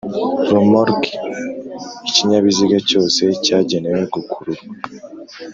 [0.53, 4.69] RomorokiIkinyabiziga cyose cyagenewe gukururwa